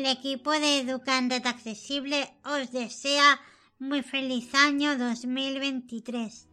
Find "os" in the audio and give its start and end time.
2.44-2.72